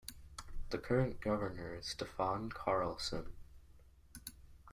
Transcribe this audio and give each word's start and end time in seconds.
The 0.71 0.79
current 0.79 1.21
Governor 1.21 1.75
is 1.75 1.89
Stefan 1.89 2.49
Carlsson. 2.49 3.33